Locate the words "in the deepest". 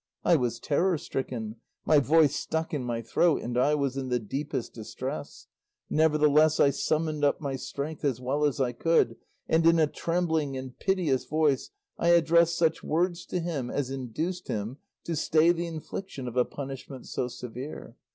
3.97-4.73